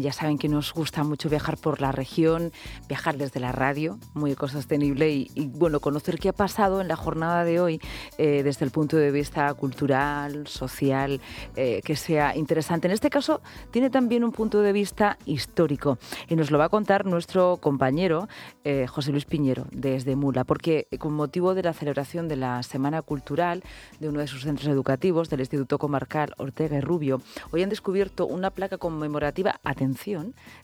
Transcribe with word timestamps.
Ya 0.00 0.12
saben 0.12 0.38
que 0.38 0.48
nos 0.48 0.72
gusta 0.72 1.04
mucho 1.04 1.28
viajar 1.28 1.56
por 1.56 1.80
la 1.80 1.92
región, 1.92 2.52
viajar 2.88 3.16
desde 3.16 3.40
la 3.40 3.52
radio, 3.52 3.98
muy 4.14 4.32
ecosostenible, 4.32 5.10
y, 5.10 5.30
y 5.34 5.48
bueno, 5.48 5.80
conocer 5.80 6.18
qué 6.18 6.28
ha 6.28 6.32
pasado 6.32 6.80
en 6.80 6.88
la 6.88 6.96
jornada 6.96 7.44
de 7.44 7.60
hoy 7.60 7.80
eh, 8.16 8.42
desde 8.42 8.64
el 8.64 8.70
punto 8.70 8.96
de 8.96 9.10
vista 9.10 9.52
cultural, 9.54 10.46
social, 10.46 11.20
eh, 11.56 11.80
que 11.84 11.96
sea 11.96 12.36
interesante. 12.36 12.88
En 12.88 12.92
este 12.92 13.10
caso, 13.10 13.40
tiene 13.70 13.90
también 13.90 14.24
un 14.24 14.32
punto 14.32 14.60
de 14.60 14.72
vista 14.72 15.18
histórico 15.24 15.98
y 16.28 16.36
nos 16.36 16.50
lo 16.50 16.58
va 16.58 16.66
a 16.66 16.68
contar 16.68 17.06
nuestro 17.06 17.58
compañero 17.58 18.28
eh, 18.64 18.86
José 18.86 19.12
Luis 19.12 19.24
Piñero 19.24 19.66
desde 19.70 20.16
Mula, 20.16 20.44
porque 20.44 20.86
con 20.98 21.14
motivo 21.14 21.54
de 21.54 21.62
la 21.62 21.72
celebración 21.72 22.28
de 22.28 22.36
la 22.36 22.62
Semana 22.62 23.02
Cultural 23.02 23.62
de 24.00 24.08
uno 24.08 24.20
de 24.20 24.26
sus 24.26 24.42
centros 24.42 24.68
educativos, 24.68 25.30
del 25.30 25.40
Instituto 25.40 25.78
Comarcal 25.78 26.34
Ortega 26.38 26.76
y 26.76 26.80
Rubio, 26.80 27.20
hoy 27.50 27.62
han 27.62 27.70
descubierto 27.70 28.26
una 28.26 28.50
placa 28.50 28.78
conmemorativa, 28.78 29.60
atención, 29.64 29.87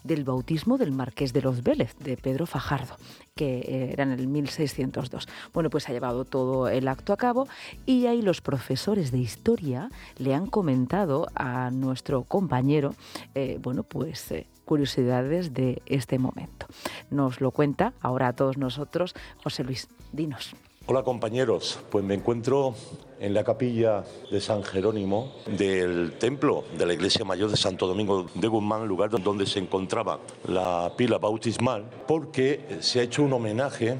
del 0.03 0.25
bautismo 0.25 0.79
del 0.79 0.93
Marqués 0.93 1.33
de 1.33 1.43
los 1.43 1.63
Vélez, 1.63 1.97
de 1.99 2.17
Pedro 2.17 2.47
Fajardo, 2.47 2.97
que 3.35 3.59
eh, 3.59 3.91
era 3.93 4.05
en 4.05 4.13
el 4.13 4.27
1602. 4.27 5.29
Bueno, 5.53 5.71
pues 5.71 5.89
ha 5.89 5.93
llevado 5.93 6.25
todo 6.25 6.69
el 6.69 6.89
acto 6.89 7.13
a 7.13 7.17
cabo 7.17 7.49
y 7.87 8.07
ahí 8.07 8.23
los 8.23 8.41
profesores 8.41 9.11
de 9.11 9.19
historia 9.19 9.91
le 10.19 10.35
han 10.35 10.47
comentado 10.47 11.29
a 11.35 11.71
nuestro 11.71 12.25
compañero, 12.25 12.95
eh, 13.35 13.59
bueno, 13.63 13.83
pues 13.83 14.31
eh, 14.31 14.47
curiosidades 14.65 15.55
de 15.55 15.83
este 15.87 16.19
momento. 16.19 16.67
Nos 17.11 17.41
lo 17.41 17.51
cuenta 17.51 17.93
ahora 18.01 18.29
a 18.29 18.33
todos 18.33 18.59
nosotros 18.59 19.15
José 19.43 19.65
Luis. 19.65 19.89
Dinos. 20.13 20.55
Hola 20.87 21.03
compañeros, 21.03 21.79
pues 21.89 22.05
me 22.05 22.13
encuentro 22.13 22.75
en 23.19 23.33
la 23.33 23.43
capilla 23.43 24.05
de 24.31 24.39
San 24.39 24.63
Jerónimo 24.63 25.33
del 25.47 26.13
templo 26.19 26.65
de 26.77 26.85
la 26.85 26.93
iglesia 26.93 27.25
mayor 27.25 27.51
de 27.51 27.57
Santo 27.57 27.87
Domingo 27.87 28.27
de 28.35 28.49
Guzmán, 28.49 28.87
lugar 28.87 29.09
donde 29.09 29.47
se 29.47 29.61
encontraba 29.61 30.19
la 30.47 30.93
pila 30.95 31.17
bautismal, 31.17 31.87
porque 32.07 32.67
se 32.81 33.01
ha 33.01 33.03
hecho 33.03 33.23
un 33.23 33.33
homenaje, 33.33 33.97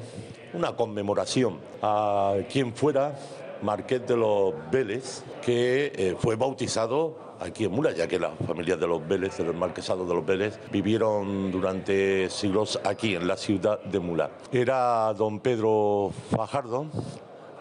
una 0.53 0.75
conmemoración 0.75 1.57
a 1.81 2.35
quien 2.51 2.75
fuera 2.75 3.17
Marqués 3.63 4.05
de 4.05 4.17
los 4.17 4.53
Vélez, 4.71 5.23
que 5.43 5.91
eh, 5.95 6.15
fue 6.19 6.35
bautizado 6.35 7.17
aquí 7.39 7.65
en 7.65 7.71
Mula, 7.71 7.91
ya 7.91 8.07
que 8.07 8.19
las 8.19 8.31
familias 8.45 8.79
de 8.79 8.87
los 8.87 9.07
Vélez, 9.07 9.37
de 9.37 9.43
los 9.43 9.55
marquesados 9.55 10.07
de 10.07 10.13
los 10.15 10.25
Vélez, 10.25 10.59
vivieron 10.71 11.51
durante 11.51 12.29
siglos 12.29 12.79
aquí 12.83 13.15
en 13.15 13.27
la 13.27 13.37
ciudad 13.37 13.79
de 13.83 13.99
Mula. 13.99 14.29
Era 14.51 15.13
don 15.13 15.39
Pedro 15.39 16.11
Fajardo, 16.29 16.87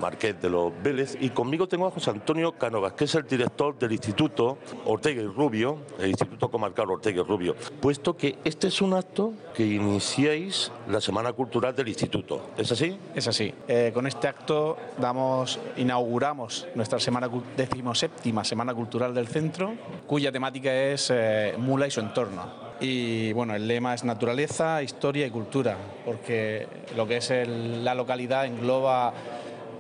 Marqués 0.01 0.41
de 0.41 0.51
los 0.51 0.73
Vélez, 0.83 1.17
y 1.21 1.31
conmigo 1.31 1.69
tengo 1.69 1.87
a 1.87 1.91
José 1.91 2.11
Antonio 2.11 2.53
Canovas, 2.53 2.93
que 2.95 3.05
es 3.05 3.15
el 3.15 3.25
director 3.25 3.79
del 3.79 3.93
Instituto 3.93 4.59
Ortega 4.85 5.23
y 5.23 5.27
Rubio, 5.27 5.79
el 5.99 6.11
Instituto 6.11 6.51
Comarcal 6.51 6.91
Ortega 6.91 7.23
y 7.23 7.25
Rubio, 7.25 7.55
puesto 7.81 8.17
que 8.17 8.39
este 8.45 8.69
es 8.69 8.81
un 8.81 8.95
acto 8.95 9.33
que 9.55 9.67
iniciáis 9.67 10.73
la 10.89 11.01
Semana 11.01 11.33
Cultural 11.33 11.75
del 11.75 11.89
Instituto. 11.89 12.41
¿Es 12.57 12.71
así? 12.73 12.97
Es 13.15 13.29
así. 13.29 13.53
Eh, 13.69 13.91
con 13.95 14.07
este 14.07 14.29
acto 14.29 14.77
damos, 14.99 15.59
inauguramos 15.77 16.67
nuestra 16.75 16.99
semana 16.99 17.29
decimoséptima 17.57 18.45
Semana 18.45 18.75
Cultural 18.75 19.15
del 19.15 19.29
Centro, 19.29 19.75
cuya 20.07 20.33
temática 20.33 20.75
es 20.75 21.11
eh, 21.13 21.55
Mula 21.59 21.87
y 21.87 21.91
su 21.91 22.01
entorno. 22.01 22.65
Y 22.81 23.33
bueno, 23.33 23.55
el 23.55 23.69
lema 23.69 23.95
es 23.95 24.05
naturaleza, 24.05 24.83
historia 24.83 25.27
y 25.27 25.31
cultura, 25.31 25.77
porque 26.05 26.67
lo 26.97 27.07
que 27.07 27.19
es 27.19 27.31
la 27.49 27.95
localidad 27.95 28.47
engloba 28.47 29.15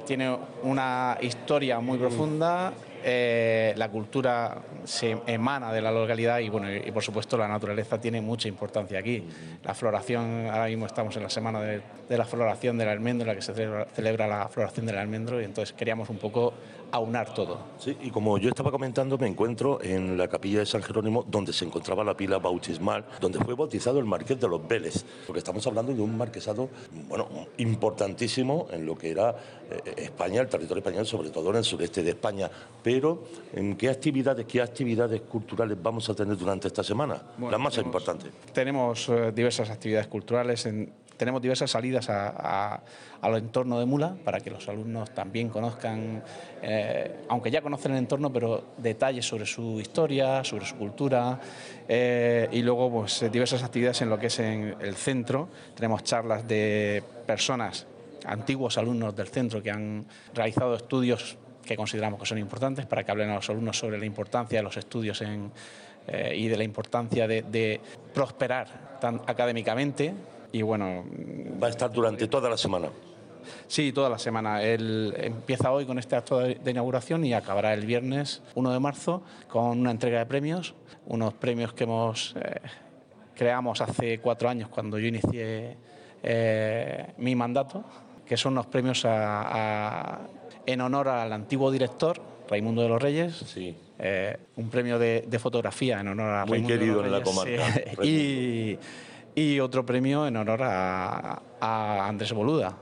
tiene 0.04 0.36
una 0.62 1.18
historia 1.20 1.80
muy 1.80 1.98
profunda, 1.98 2.72
eh, 3.06 3.74
la 3.76 3.90
cultura 3.90 4.62
se 4.84 5.18
emana 5.26 5.70
de 5.74 5.82
la 5.82 5.92
localidad 5.92 6.38
y, 6.38 6.48
bueno, 6.48 6.74
y, 6.74 6.90
por 6.90 7.02
supuesto 7.02 7.36
la 7.36 7.46
naturaleza 7.46 8.00
tiene 8.00 8.22
mucha 8.22 8.48
importancia 8.48 8.98
aquí. 8.98 9.22
La 9.62 9.74
floración, 9.74 10.46
ahora 10.46 10.68
mismo 10.68 10.86
estamos 10.86 11.14
en 11.16 11.22
la 11.24 11.28
semana 11.28 11.60
de, 11.60 11.82
la 12.08 12.24
floración 12.24 12.78
del 12.78 12.88
almendro, 12.88 13.24
en 13.24 13.28
la 13.28 13.34
que 13.34 13.42
se 13.42 13.52
celebra, 13.94 14.26
la 14.26 14.48
floración 14.48 14.86
del 14.86 14.96
almendro 14.96 15.38
y 15.38 15.44
entonces 15.44 15.74
queríamos 15.74 16.08
un 16.08 16.16
poco 16.16 16.54
aunar 16.92 17.34
todo. 17.34 17.58
Sí, 17.78 17.96
y 18.00 18.10
como 18.10 18.38
yo 18.38 18.48
estaba 18.48 18.70
comentando, 18.70 19.18
me 19.18 19.26
encuentro 19.26 19.82
en 19.82 20.16
la 20.16 20.28
capilla 20.28 20.60
de 20.60 20.66
San 20.66 20.82
Jerónimo, 20.82 21.24
donde 21.28 21.52
se 21.52 21.64
encontraba 21.64 22.04
la 22.04 22.16
pila 22.16 22.38
bautismal, 22.38 23.04
donde 23.20 23.38
fue 23.40 23.54
bautizado 23.54 23.98
el 23.98 24.04
marqués 24.04 24.40
de 24.40 24.48
los 24.48 24.66
Vélez, 24.66 25.04
porque 25.26 25.40
estamos 25.40 25.66
hablando 25.66 25.92
de 25.92 26.00
un 26.00 26.16
marquesado, 26.16 26.68
bueno, 27.08 27.28
importantísimo 27.58 28.68
en 28.70 28.86
lo 28.86 28.96
que 28.96 29.10
era 29.10 29.34
eh, 29.70 29.94
España, 29.96 30.40
el 30.40 30.48
territorio 30.48 30.78
español, 30.78 31.04
sobre 31.04 31.30
todo 31.30 31.50
en 31.50 31.56
el 31.56 31.64
sureste 31.64 32.02
de 32.02 32.10
España. 32.10 32.48
¿En 33.52 33.76
qué 33.76 33.88
actividades, 33.90 34.46
qué 34.46 34.60
actividades 34.62 35.20
culturales 35.22 35.76
vamos 35.82 36.08
a 36.08 36.14
tener 36.14 36.36
durante 36.36 36.68
esta 36.68 36.82
semana? 36.82 37.20
Bueno, 37.36 37.50
Las 37.52 37.60
más 37.60 37.74
tenemos- 37.74 37.86
importantes. 37.94 38.32
Tenemos 38.52 39.08
eh, 39.08 39.32
diversas 39.34 39.70
actividades 39.70 40.06
culturales, 40.06 40.64
en- 40.66 40.92
tenemos 41.16 41.40
diversas 41.40 41.70
salidas 41.70 42.08
a, 42.10 42.28
a- 42.74 42.82
al 43.20 43.36
entorno 43.36 43.78
de 43.78 43.86
Mula 43.86 44.16
para 44.24 44.40
que 44.40 44.50
los 44.50 44.68
alumnos 44.68 45.14
también 45.14 45.48
conozcan, 45.48 46.22
eh, 46.62 47.24
aunque 47.28 47.50
ya 47.50 47.62
conocen 47.62 47.92
el 47.92 47.98
entorno, 47.98 48.32
pero 48.32 48.64
detalles 48.78 49.26
sobre 49.26 49.46
su 49.46 49.80
historia, 49.80 50.42
sobre 50.44 50.66
su 50.66 50.74
cultura 50.76 51.40
eh, 51.88 52.48
y 52.52 52.62
luego 52.62 52.90
pues, 52.90 53.24
diversas 53.32 53.62
actividades 53.62 54.02
en 54.02 54.10
lo 54.10 54.18
que 54.18 54.26
es 54.26 54.38
en 54.40 54.76
el 54.80 54.94
centro. 54.96 55.48
Tenemos 55.74 56.02
charlas 56.02 56.46
de 56.48 57.02
personas, 57.26 57.86
antiguos 58.26 58.76
alumnos 58.76 59.14
del 59.14 59.28
centro 59.28 59.62
que 59.62 59.70
han 59.70 60.04
realizado 60.34 60.74
estudios 60.74 61.36
que 61.64 61.76
consideramos 61.76 62.20
que 62.20 62.26
son 62.26 62.38
importantes 62.38 62.86
para 62.86 63.04
que 63.04 63.10
hablen 63.10 63.30
a 63.30 63.36
los 63.36 63.48
alumnos 63.50 63.78
sobre 63.78 63.98
la 63.98 64.06
importancia 64.06 64.58
de 64.58 64.62
los 64.62 64.76
estudios 64.76 65.20
en, 65.22 65.50
eh, 66.08 66.34
y 66.36 66.48
de 66.48 66.56
la 66.56 66.64
importancia 66.64 67.26
de, 67.26 67.42
de 67.42 67.80
prosperar 68.12 68.98
tan 69.00 69.20
académicamente. 69.26 70.14
Y 70.52 70.62
bueno, 70.62 71.04
Va 71.62 71.66
a 71.66 71.70
estar 71.70 71.90
durante 71.92 72.26
toda 72.28 72.48
la 72.50 72.56
semana. 72.56 72.88
sí, 73.66 73.92
toda 73.92 74.08
la 74.08 74.18
semana. 74.18 74.62
Él 74.62 75.12
empieza 75.18 75.72
hoy 75.72 75.84
con 75.84 75.98
este 75.98 76.14
acto 76.16 76.38
de, 76.40 76.58
inauguración 76.70 77.24
y 77.24 77.34
acabará 77.34 77.74
el 77.74 77.84
viernes 77.86 78.42
1 78.54 78.72
de 78.72 78.78
marzo 78.80 79.22
con 79.48 79.80
una 79.80 79.90
entrega 79.90 80.18
de 80.20 80.26
premios, 80.26 80.74
unos 81.06 81.34
premios 81.34 81.72
que 81.72 81.84
hemos 81.84 82.34
eh, 82.40 82.60
creamos 83.34 83.80
hace 83.80 84.20
cuatro 84.20 84.48
años 84.48 84.68
cuando 84.68 84.98
yo 84.98 85.08
inicié 85.08 85.76
eh, 86.22 87.06
mi 87.18 87.34
mandato, 87.34 87.84
que 88.24 88.36
son 88.36 88.52
unos 88.52 88.66
premios 88.66 89.04
a- 89.04 89.42
a- 90.14 90.20
en 90.66 90.80
honor 90.80 91.08
al 91.08 91.32
antiguo 91.32 91.70
director, 91.70 92.20
Raimundo 92.48 92.82
de 92.82 92.88
los 92.88 93.00
Reyes. 93.02 93.34
Sí. 93.46 93.76
Eh, 93.98 94.36
un 94.56 94.68
premio 94.70 94.98
de, 94.98 95.24
de 95.26 95.38
fotografía 95.38 96.00
en 96.00 96.08
honor 96.08 96.30
a 96.34 96.44
Muy 96.46 96.58
Raimundo 96.58 96.72
de 96.74 96.78
querido 96.78 96.96
los 96.96 97.06
en 97.06 97.12
la 97.12 97.18
Reyes, 97.20 97.34
comarca, 97.64 98.02
sí. 98.02 98.78
y, 99.36 99.40
y 99.54 99.60
otro 99.60 99.86
premio 99.86 100.26
en 100.26 100.36
honor 100.36 100.62
a, 100.62 101.40
a 101.60 102.06
Andrés 102.08 102.32
Boluda, 102.32 102.76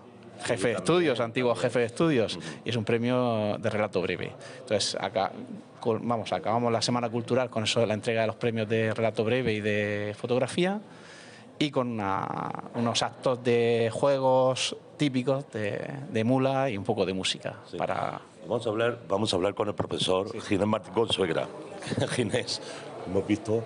jefe 0.44 0.68
de 0.68 0.74
estudios, 0.74 1.20
antiguo 1.20 1.54
jefe 1.54 1.80
de 1.80 1.84
estudios, 1.86 2.38
y 2.64 2.70
es 2.70 2.76
un 2.76 2.84
premio 2.84 3.56
de 3.58 3.70
relato 3.70 4.00
breve. 4.02 4.32
Entonces, 4.60 4.96
acá, 5.00 5.32
vamos, 5.84 6.32
acabamos 6.32 6.72
la 6.72 6.82
Semana 6.82 7.08
Cultural 7.10 7.48
con 7.50 7.64
eso 7.64 7.78
de 7.80 7.86
la 7.86 7.94
entrega 7.94 8.22
de 8.22 8.26
los 8.26 8.36
premios 8.36 8.68
de 8.68 8.92
relato 8.94 9.22
breve 9.24 9.52
y 9.52 9.60
de 9.60 10.14
fotografía 10.18 10.80
y 11.58 11.70
con 11.70 11.88
una- 11.92 12.48
unos 12.74 13.02
actos 13.02 13.44
de 13.44 13.90
juegos 13.92 14.76
típicos 15.02 15.50
de, 15.50 15.80
de 16.10 16.22
mula 16.22 16.70
y 16.70 16.76
un 16.78 16.84
poco 16.84 17.04
de 17.04 17.12
música 17.12 17.56
Sí. 17.68 17.76
para 17.76 18.20
Vamos 18.46 18.64
a 18.66 18.70
hablar, 18.70 18.98
vamos 19.08 19.32
a 19.32 19.36
hablar 19.36 19.54
con 19.54 19.66
el 19.68 19.74
profesor 19.74 20.28
Ginés 20.42 20.66
Martín 20.66 20.92
Consuegra. 20.94 21.48
Ginés, 22.10 22.60
hemos 23.06 23.26
visto 23.26 23.62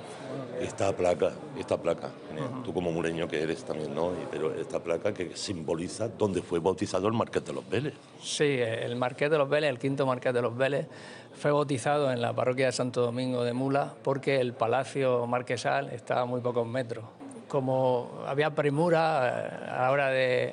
esta 0.60 0.94
placa, 0.96 1.32
esta 1.58 1.76
placa, 1.76 2.08
Ginés, 2.28 2.62
tú 2.64 2.72
como 2.72 2.90
mureño 2.90 3.26
que 3.28 3.42
eres 3.42 3.64
también, 3.64 3.94
¿no? 3.94 4.12
Pero 4.30 4.54
esta 4.54 4.80
placa 4.82 5.12
que 5.12 5.36
simboliza 5.36 6.08
dónde 6.08 6.40
fue 6.42 6.58
bautizado 6.60 7.06
el 7.08 7.12
Marqués 7.14 7.44
de 7.44 7.52
los 7.54 7.68
Vélez. 7.68 7.94
Sí, 8.22 8.44
el 8.60 8.96
Marqués 8.96 9.30
de 9.30 9.36
los 9.38 9.48
Vélez, 9.48 9.70
el 9.70 9.78
quinto 9.78 10.06
Marqués 10.06 10.32
de 10.32 10.40
los 10.42 10.56
Vélez, 10.56 10.86
fue 11.34 11.52
bautizado 11.52 12.10
en 12.10 12.20
la 12.22 12.32
parroquia 12.34 12.66
de 12.66 12.72
Santo 12.72 13.02
Domingo 13.02 13.44
de 13.44 13.52
Mula 13.52 13.94
porque 14.02 14.40
el 14.40 14.54
palacio 14.54 15.26
marquesal 15.26 15.90
estaba 15.90 16.22
a 16.22 16.24
muy 16.26 16.40
pocos 16.40 16.66
metros. 16.66 17.04
Como 17.48 18.22
había 18.26 18.50
premura 18.50 19.28
eh, 19.28 19.70
a 19.70 19.82
la 19.82 19.90
hora 19.90 20.10
de 20.10 20.52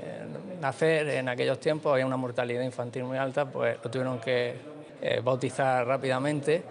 nacer 0.62 1.10
en 1.10 1.30
aquellos 1.30 1.60
tiempos, 1.60 1.92
había 1.92 2.06
una 2.06 2.18
mortalidad 2.18 2.62
infantil 2.62 3.04
muy 3.04 3.18
alta, 3.18 3.46
pues 3.46 3.78
lo 3.84 3.90
tuvieron 3.90 4.20
que 4.20 4.56
eh, 5.02 5.22
bautizar 5.24 5.86
rápidamente. 5.88 6.64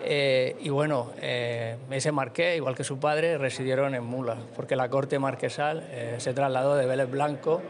Eh, 0.00 0.56
y 0.60 0.68
bueno, 0.68 1.12
ese 1.20 2.12
marqués, 2.12 2.56
igual 2.56 2.74
que 2.74 2.84
su 2.84 2.98
padre, 2.98 3.38
residieron 3.38 3.94
en 3.94 4.04
Mula, 4.04 4.36
porque 4.54 4.76
la 4.76 4.88
corte 4.88 5.18
marquesal 5.18 5.88
se 6.18 6.34
trasladó 6.34 6.74
de 6.74 6.84
Vélez 6.84 7.10
Blanco 7.10 7.62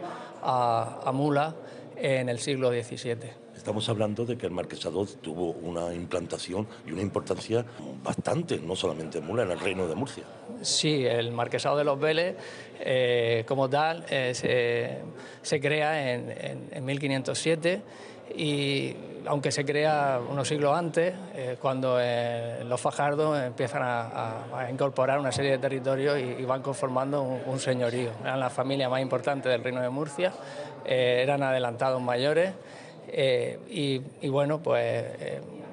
a, 0.43 1.01
a 1.05 1.11
Mula 1.11 1.53
en 1.95 2.27
el 2.27 2.39
siglo 2.39 2.71
XVII. 2.71 3.44
Estamos 3.65 3.89
hablando 3.89 4.27
de 4.27 4.37
que 4.37 4.45
el 4.45 4.51
marquesado 4.51 5.07
tuvo 5.23 5.53
una 5.53 5.91
implantación 5.91 6.67
y 6.85 6.91
una 6.91 7.01
importancia 7.01 7.65
bastante, 8.03 8.59
no 8.59 8.75
solamente 8.75 9.17
en 9.17 9.25
Mula, 9.25 9.41
en 9.41 9.49
el 9.49 9.59
reino 9.59 9.87
de 9.87 9.95
Murcia. 9.95 10.23
Sí, 10.61 11.03
el 11.03 11.31
marquesado 11.31 11.75
de 11.75 11.83
los 11.83 11.99
Vélez, 11.99 12.35
eh, 12.79 13.43
como 13.47 13.67
tal, 13.67 14.05
eh, 14.07 15.01
se, 15.41 15.59
crea 15.59 16.13
en, 16.13 16.29
en- 16.29 16.69
en 16.73 16.85
1507 16.85 17.81
y 18.37 18.95
aunque 19.25 19.51
se 19.51 19.65
crea 19.65 20.19
unos 20.29 20.47
siglos 20.47 20.77
antes, 20.77 21.15
eh, 21.33 21.57
cuando 21.59 21.97
los 22.65 22.79
fajardos 22.79 23.41
empiezan 23.41 23.81
a, 23.83 24.67
incorporar 24.69 25.17
una 25.17 25.31
serie 25.31 25.49
de 25.49 25.57
territorios 25.57 26.19
y, 26.19 26.45
van 26.45 26.61
conformando 26.61 27.23
un, 27.23 27.59
señorío. 27.59 28.11
Eran 28.21 28.39
la 28.39 28.51
familia 28.51 28.89
más 28.89 29.01
importante 29.01 29.49
del 29.49 29.63
Reino 29.63 29.81
de 29.81 29.89
Murcia, 29.89 30.33
eran 30.85 31.41
adelantados 31.41 31.99
mayores 31.99 32.53
y, 33.11 34.27
bueno, 34.27 34.61
pues 34.61 35.05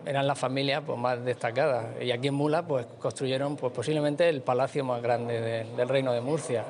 eran 0.05 0.26
las 0.26 0.38
familias 0.38 0.82
pues, 0.87 0.99
más 0.99 1.25
destacadas. 1.25 2.02
Y 2.02 2.11
aquí 2.11 2.29
en 2.29 2.34
Mula 2.34 2.67
pues, 2.67 2.87
construyeron 2.99 3.56
pues, 3.56 3.73
posiblemente 3.73 4.29
el 4.29 4.43
palacio 4.43 4.84
más 4.84 5.02
grande 5.02 5.40
del 5.40 5.88
Reino 5.88 6.12
de 6.12 6.20
Murcia 6.20 6.64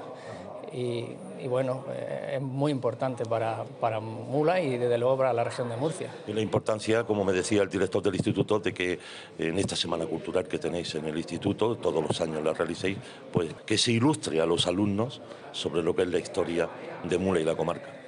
y, 0.73 1.07
bueno, 1.49 1.85
eh, 1.91 2.35
es 2.37 2.43
muy 2.43 2.73
importante 2.73 3.27
para, 3.27 3.65
para, 3.81 4.01
Mula 4.01 4.61
y 4.61 4.79
desde 4.79 4.97
luego 4.97 5.19
para 5.19 5.33
la 5.33 5.45
región 5.45 5.69
de 5.69 5.77
Murcia. 5.77 6.11
Y 6.27 6.33
la 6.33 6.41
importancia, 6.41 7.05
como 7.05 7.25
me 7.25 7.33
decía 7.33 7.63
el 7.63 7.69
director 7.69 8.03
del 8.03 8.15
instituto, 8.15 8.59
de 8.59 8.73
que 8.73 8.99
en 9.39 9.59
esta 9.59 9.77
semana 9.77 10.07
cultural 10.07 10.49
que 10.49 10.59
tenéis 10.59 10.95
en 10.95 11.07
el 11.07 11.17
instituto, 11.17 11.77
todos 11.77 12.03
los 12.03 12.21
años 12.21 12.43
la 12.43 12.55
realicéis, 12.55 12.97
pues 13.31 13.53
que 13.67 13.77
se 13.77 13.93
ilustre 13.93 14.41
a 14.41 14.47
los 14.47 14.67
alumnos 14.67 15.21
sobre 15.53 15.83
lo 15.83 15.95
que 15.95 16.03
es 16.03 16.09
la 16.09 16.19
historia 16.19 16.69
de 17.05 17.19
Mula 17.19 17.41
y 17.41 17.45
la 17.45 17.55
comarca. 17.55 18.02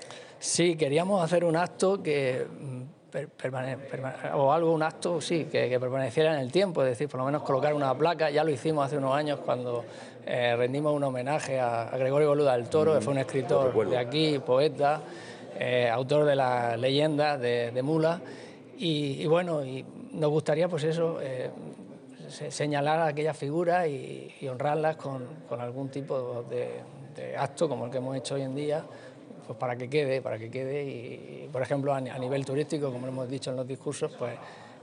Sí, 0.44 0.76
queríamos 0.76 1.24
hacer 1.24 1.42
un 1.42 1.56
acto 1.56 2.02
que 2.02 2.46
o 4.34 4.52
algo, 4.52 4.72
un 4.74 4.82
acto, 4.82 5.18
sí, 5.18 5.46
que, 5.50 5.80
permaneciera 5.80 6.34
en 6.34 6.40
el 6.40 6.52
tiempo, 6.52 6.82
es 6.82 6.90
decir, 6.90 7.08
por 7.08 7.20
lo 7.20 7.24
menos 7.24 7.42
colocar 7.42 7.72
una 7.72 7.96
placa, 7.96 8.28
ya 8.28 8.44
lo 8.44 8.50
hicimos 8.50 8.84
hace 8.84 8.98
unos 8.98 9.14
años 9.14 9.40
cuando 9.42 9.86
eh, 10.26 10.54
rendimos 10.54 10.92
un 10.92 11.02
homenaje 11.02 11.58
a, 11.58 11.88
Gregorio 11.96 12.28
Boluda 12.28 12.58
del 12.58 12.68
Toro, 12.68 12.92
que 12.92 13.00
fue 13.00 13.14
un 13.14 13.20
escritor 13.20 13.88
de 13.88 13.96
aquí, 13.96 14.38
poeta, 14.38 15.00
eh, 15.58 15.88
autor 15.88 16.26
de 16.26 16.36
la 16.36 16.76
leyenda 16.76 17.38
de, 17.38 17.80
Mula, 17.82 18.20
y, 18.76 19.24
bueno, 19.24 19.64
y 19.64 19.82
nos 20.12 20.28
gustaría 20.28 20.68
pues 20.68 20.84
eso, 20.84 21.20
eh, 21.22 21.48
señalar 22.50 22.98
a 22.98 23.06
aquellas 23.06 23.36
figuras 23.36 23.88
y, 23.88 24.46
honrarlas 24.46 24.96
con, 24.96 25.26
algún 25.58 25.88
tipo 25.88 26.44
de 26.50 27.36
acto 27.38 27.66
como 27.66 27.86
el 27.86 27.90
que 27.90 27.96
hemos 27.96 28.14
hecho 28.14 28.34
hoy 28.34 28.42
en 28.42 28.54
día, 28.54 28.84
pues 29.46 29.58
para 29.58 29.76
que 29.76 29.88
quede, 29.88 30.20
para 30.22 30.38
que 30.38 30.50
quede. 30.50 30.84
Y, 30.84 31.48
por 31.52 31.62
ejemplo, 31.62 31.94
a, 31.94 32.00
nivel 32.00 32.44
turístico, 32.44 32.92
como 32.92 33.06
hemos 33.06 33.28
dicho 33.28 33.50
en 33.50 33.56
los 33.56 33.66
discursos, 33.66 34.12
pues 34.18 34.34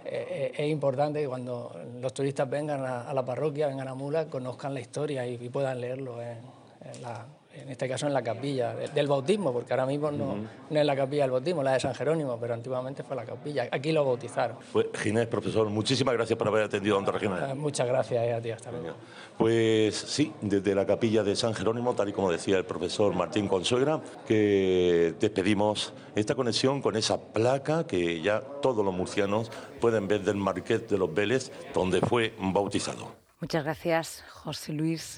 eh, 0.05 0.27
eh, 0.29 0.51
es 0.57 0.69
importante 0.69 1.21
que 1.21 1.27
cuando 1.27 1.75
los 1.99 2.13
turistas 2.13 2.49
vengan 2.49 2.83
a, 2.85 3.13
la 3.13 3.25
parroquia, 3.25 3.67
vengan 3.67 3.87
a 3.87 3.95
Mula, 3.95 4.27
conozcan 4.27 4.73
la 4.73 4.79
historia 4.79 5.25
y, 5.27 5.49
puedan 5.49 5.81
leerlo 5.81 6.21
en 6.21 6.39
la, 7.01 7.25
en 7.53 7.69
este 7.69 7.87
caso 7.87 8.07
en 8.07 8.13
la 8.13 8.21
capilla 8.21 8.73
del 8.73 9.07
bautismo, 9.07 9.51
porque 9.51 9.73
ahora 9.73 9.85
mismo 9.85 10.11
no, 10.11 10.35
no, 10.69 10.79
es 10.79 10.85
la 10.85 10.95
capilla 10.95 11.23
del 11.23 11.31
bautismo, 11.31 11.63
la 11.63 11.73
de 11.73 11.79
San 11.79 11.93
Jerónimo, 11.93 12.37
pero 12.39 12.53
antiguamente 12.53 13.03
fue 13.03 13.15
la 13.15 13.25
capilla. 13.25 13.67
Aquí 13.71 13.91
lo 13.91 14.05
bautizaron. 14.05 14.57
Pues 14.71 14.87
Ginés, 14.95 15.27
profesor, 15.27 15.69
muchísimas 15.69 16.13
gracias 16.13 16.37
por 16.37 16.47
haber 16.47 16.63
atendido 16.63 16.95
a 16.95 16.99
Onda 16.99 17.11
Regional. 17.11 17.51
Eh, 17.51 17.53
muchas 17.53 17.87
gracias 17.87 18.23
eh, 18.23 18.33
a 18.33 18.41
ti, 18.41 18.51
hasta 18.51 18.71
luego. 18.71 18.95
Pues 19.37 19.95
sí, 19.95 20.31
desde 20.41 20.75
la 20.75 20.85
capilla 20.85 21.23
de 21.23 21.35
San 21.35 21.53
Jerónimo, 21.53 21.93
tal 21.93 22.09
y 22.09 22.13
como 22.13 22.31
decía 22.31 22.57
el 22.57 22.65
profesor 22.65 23.13
Martín 23.13 23.47
Consuegra, 23.47 24.01
que 24.27 25.13
despedimos 25.19 25.93
esta 26.15 26.35
conexión 26.35 26.81
con 26.81 26.95
esa 26.95 27.19
placa 27.19 27.85
que 27.85 28.21
ya 28.21 28.41
todos 28.61 28.85
los 28.85 28.93
murcianos 28.93 29.51
pueden 29.79 30.07
ver 30.07 30.21
del 30.21 30.37
Marqués 30.37 30.87
de 30.87 30.97
los 30.97 31.13
Vélez, 31.13 31.51
donde 31.73 32.01
fue 32.01 32.33
bautizado. 32.39 33.21
Muchas 33.41 33.63
gracias, 33.63 34.23
José 34.29 34.71
Luis. 34.71 35.01